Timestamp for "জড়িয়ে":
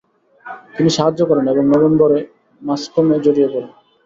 3.25-3.49